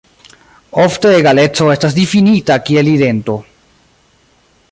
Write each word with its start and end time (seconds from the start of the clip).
Ofte 0.83 1.11
egaleco 1.17 1.67
estas 1.75 1.97
difinita 1.99 2.59
kiel 2.71 2.91
idento. 2.95 3.37